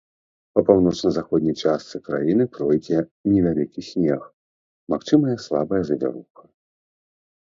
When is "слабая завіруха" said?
5.47-6.43